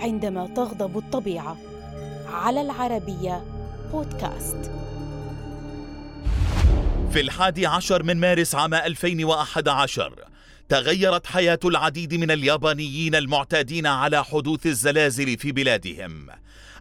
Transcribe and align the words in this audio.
عندما 0.00 0.46
تغضب 0.46 0.98
الطبيعة. 0.98 1.56
على 2.32 2.60
العربية 2.60 3.44
بودكاست. 3.92 4.70
في 7.10 7.20
الحادي 7.20 7.66
عشر 7.66 8.02
من 8.02 8.16
مارس 8.16 8.54
عام 8.54 8.74
2011 8.74 10.12
تغيرت 10.68 11.26
حياة 11.26 11.58
العديد 11.64 12.14
من 12.14 12.30
اليابانيين 12.30 13.14
المعتادين 13.14 13.86
على 13.86 14.24
حدوث 14.24 14.66
الزلازل 14.66 15.38
في 15.38 15.52
بلادهم. 15.52 16.26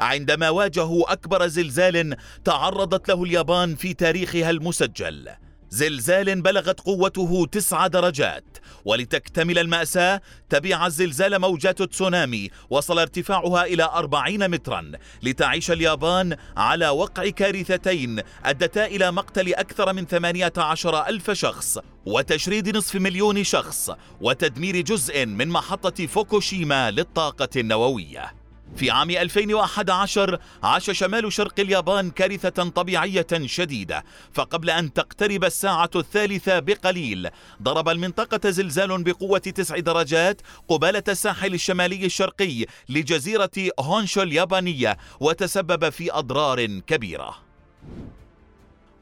عندما 0.00 0.50
واجهوا 0.50 1.12
أكبر 1.12 1.46
زلزال 1.46 2.16
تعرضت 2.44 3.08
له 3.08 3.24
اليابان 3.24 3.74
في 3.74 3.94
تاريخها 3.94 4.50
المسجل. 4.50 5.28
زلزال 5.70 6.42
بلغت 6.42 6.80
قوته 6.80 7.46
تسع 7.52 7.86
درجات 7.86 8.58
ولتكتمل 8.84 9.58
المأساة 9.58 10.20
تبع 10.48 10.86
الزلزال 10.86 11.38
موجات 11.38 11.82
تسونامي 11.82 12.50
وصل 12.70 12.98
ارتفاعها 12.98 13.64
إلى 13.64 13.84
أربعين 13.84 14.50
مترا 14.50 14.92
لتعيش 15.22 15.70
اليابان 15.70 16.36
على 16.56 16.88
وقع 16.88 17.28
كارثتين 17.28 18.20
أدتا 18.44 18.86
إلى 18.86 19.12
مقتل 19.12 19.54
أكثر 19.54 19.92
من 19.92 20.06
ثمانية 20.06 20.52
عشر 20.56 21.06
ألف 21.06 21.30
شخص 21.30 21.78
وتشريد 22.06 22.76
نصف 22.76 22.94
مليون 22.94 23.44
شخص 23.44 23.90
وتدمير 24.20 24.80
جزء 24.80 25.26
من 25.26 25.48
محطة 25.48 26.06
فوكوشيما 26.06 26.90
للطاقة 26.90 27.48
النووية. 27.56 28.47
في 28.76 28.90
عام 28.90 29.10
2011 29.10 30.38
عاش 30.62 30.90
شمال 30.90 31.32
شرق 31.32 31.60
اليابان 31.60 32.10
كارثة 32.10 32.68
طبيعية 32.68 33.26
شديدة 33.44 34.04
فقبل 34.32 34.70
أن 34.70 34.92
تقترب 34.92 35.44
الساعة 35.44 35.90
الثالثة 35.96 36.58
بقليل 36.58 37.28
ضرب 37.62 37.88
المنطقة 37.88 38.50
زلزال 38.50 39.02
بقوة 39.02 39.38
تسع 39.38 39.78
درجات 39.78 40.40
قبالة 40.68 41.02
الساحل 41.08 41.54
الشمالي 41.54 42.06
الشرقي 42.06 42.66
لجزيرة 42.88 43.50
هونشو 43.80 44.22
اليابانية 44.22 44.96
وتسبب 45.20 45.88
في 45.88 46.12
أضرار 46.12 46.66
كبيرة. 46.66 47.34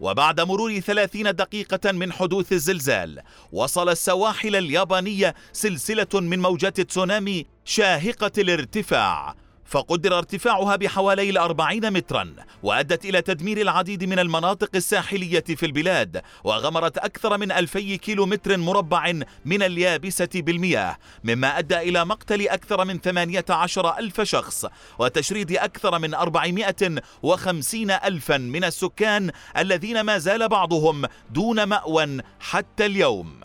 وبعد 0.00 0.40
مرور 0.40 0.80
ثلاثين 0.80 1.34
دقيقة 1.34 1.92
من 1.92 2.12
حدوث 2.12 2.52
الزلزال 2.52 3.22
وصل 3.52 3.88
السواحل 3.88 4.56
اليابانية 4.56 5.34
سلسلة 5.52 6.06
من 6.14 6.38
موجات 6.38 6.80
تسونامي 6.80 7.46
شاهقة 7.64 8.32
الارتفاع. 8.38 9.34
فقدر 9.66 10.18
ارتفاعها 10.18 10.76
بحوالي 10.76 11.30
الأربعين 11.30 11.92
مترا 11.92 12.34
وأدت 12.62 13.04
إلى 13.04 13.22
تدمير 13.22 13.60
العديد 13.60 14.04
من 14.04 14.18
المناطق 14.18 14.70
الساحلية 14.74 15.44
في 15.44 15.66
البلاد 15.66 16.22
وغمرت 16.44 16.98
أكثر 16.98 17.38
من 17.38 17.52
ألفي 17.52 17.98
كيلو 17.98 18.26
متر 18.26 18.56
مربع 18.56 19.12
من 19.44 19.62
اليابسة 19.62 20.28
بالمياه 20.34 20.96
مما 21.24 21.58
أدى 21.58 21.78
إلى 21.78 22.04
مقتل 22.04 22.48
أكثر 22.48 22.84
من 22.84 22.98
ثمانية 22.98 23.44
عشر 23.50 23.98
ألف 23.98 24.20
شخص 24.20 24.66
وتشريد 24.98 25.52
أكثر 25.52 25.98
من 25.98 26.14
أربعمائة 26.14 27.02
وخمسين 27.22 27.90
ألفا 27.90 28.38
من 28.38 28.64
السكان 28.64 29.30
الذين 29.56 30.00
ما 30.00 30.18
زال 30.18 30.48
بعضهم 30.48 31.06
دون 31.30 31.64
مأوى 31.64 32.18
حتى 32.40 32.86
اليوم. 32.86 33.40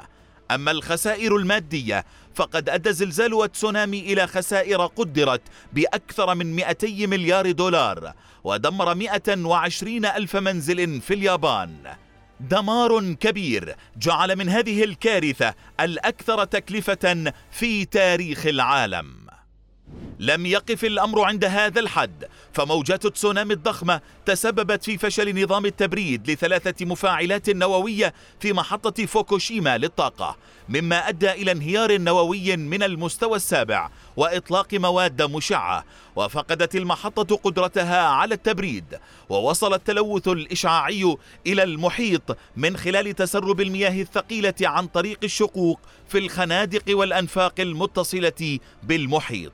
أما 0.55 0.71
الخسائر 0.71 1.35
المادية 1.35 2.05
فقد 2.35 2.69
أدى 2.69 2.89
الزلزال 2.89 3.33
والتسونامي 3.33 3.99
إلى 3.99 4.27
خسائر 4.27 4.85
قدرت 4.85 5.41
بأكثر 5.73 6.35
من 6.35 6.55
200 6.55 6.87
مليار 7.07 7.51
دولار 7.51 8.13
ودمر 8.43 8.95
120 8.95 10.05
ألف 10.05 10.35
منزل 10.35 11.01
في 11.01 11.13
اليابان. 11.13 11.75
دمار 12.39 13.13
كبير 13.13 13.75
جعل 13.97 14.35
من 14.35 14.49
هذه 14.49 14.83
الكارثة 14.83 15.53
الأكثر 15.79 16.43
تكلفة 16.43 17.33
في 17.51 17.85
تاريخ 17.85 18.45
العالم. 18.45 19.20
لم 20.21 20.45
يقف 20.45 20.83
الأمر 20.83 21.21
عند 21.21 21.45
هذا 21.45 21.79
الحد 21.79 22.25
فموجات 22.53 23.05
التسونامي 23.05 23.53
الضخمة 23.53 24.01
تسببت 24.25 24.83
في 24.83 24.97
فشل 24.97 25.43
نظام 25.43 25.65
التبريد 25.65 26.31
لثلاثة 26.31 26.85
مفاعلات 26.85 27.49
نووية 27.49 28.13
في 28.39 28.53
محطة 28.53 29.05
فوكوشيما 29.05 29.77
للطاقة 29.77 30.37
مما 30.69 31.09
أدى 31.09 31.31
إلى 31.31 31.51
انهيار 31.51 31.97
نووي 31.97 32.57
من 32.57 32.83
المستوى 32.83 33.35
السابع 33.35 33.89
وإطلاق 34.17 34.73
مواد 34.73 35.21
مشعة. 35.21 35.85
وفقدت 36.15 36.75
المحطة 36.75 37.35
قدرتها 37.35 38.01
على 38.01 38.35
التبريد 38.35 38.99
ووصل 39.29 39.73
التلوث 39.73 40.27
الإشعاعي 40.27 41.17
إلى 41.47 41.63
المحيط 41.63 42.37
من 42.57 42.77
خلال 42.77 43.15
تسرب 43.15 43.61
المياه 43.61 44.01
الثقيلة 44.01 44.53
عن 44.61 44.87
طريق 44.87 45.19
الشقوق 45.23 45.79
في 46.07 46.17
الخنادق 46.17 46.83
والأنفاق 46.97 47.59
المتصلة 47.59 48.59
بالمحيط. 48.83 49.51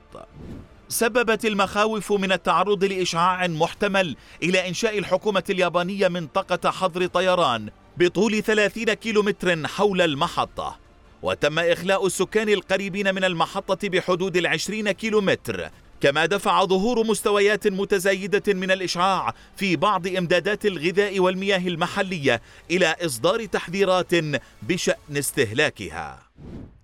سببت 0.88 1.44
المخاوف 1.44 2.12
من 2.12 2.32
التعرض 2.32 2.84
لإشعاع 2.84 3.46
محتمل 3.46 4.16
إلى 4.42 4.68
إنشاء 4.68 4.98
الحكومة 4.98 5.44
اليابانية 5.50 6.08
منطقة 6.08 6.70
حظر 6.70 7.06
طيران 7.06 7.70
بطول 7.96 8.42
30 8.42 8.84
كيلومتر 8.84 9.66
حول 9.66 10.00
المحطة. 10.00 10.78
وتم 11.22 11.58
إخلاء 11.58 12.06
السكان 12.06 12.48
القريبين 12.48 13.14
من 13.14 13.24
المحطة 13.24 13.88
بحدود 13.88 14.36
العشرين 14.36 14.90
كيلومتر 14.92 15.70
كما 16.00 16.26
دفع 16.26 16.64
ظهور 16.64 17.06
مستويات 17.06 17.66
متزايدة 17.68 18.54
من 18.54 18.70
الإشعاع 18.70 19.34
في 19.56 19.76
بعض 19.76 20.06
إمدادات 20.06 20.66
الغذاء 20.66 21.20
والمياه 21.20 21.68
المحلية 21.68 22.42
إلى 22.70 22.96
إصدار 23.00 23.46
تحذيرات 23.46 24.14
بشأن 24.62 25.16
استهلاكها. 25.16 26.18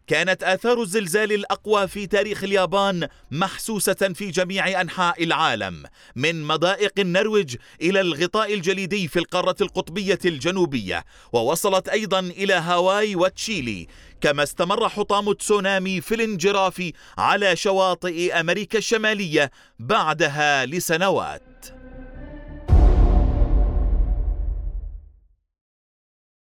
كانت 0.07 0.43
آثار 0.43 0.83
الزلزال 0.83 1.33
الأقوى 1.33 1.89
في 1.89 2.07
تاريخ 2.07 2.45
اليابان 2.45 3.09
محسوسة 3.31 3.95
في 3.95 4.31
جميع 4.31 4.81
أنحاء 4.81 5.25
العالم 5.25 5.83
من 6.17 6.43
مضائق 6.43 6.93
النرويج 6.99 7.57
إلى 7.83 8.01
الغطاء 8.01 8.55
الجليدي 8.55 9.09
في 9.09 9.19
القارة 9.19 9.57
القطبية 9.61 10.19
الجنوبية 10.25 11.05
ووصلت 11.33 11.89
أيضا 11.89 12.21
إلى 12.21 12.55
هاواي 12.55 13.17
وتشيلي 13.17 13.87
كما 14.21 14.43
استمر 14.43 14.89
حطام 14.89 15.33
تسونامي 15.33 16.01
في 16.01 16.15
الانجراف 16.15 16.91
على 17.19 17.57
شواطئ 17.57 18.41
أمريكا 18.41 18.79
الشمالية 18.79 19.51
بعدها 19.79 20.67
لسنوات. 20.67 21.84